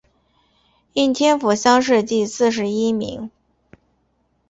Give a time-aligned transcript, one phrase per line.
[0.93, 3.29] 应天府乡试第四十一名。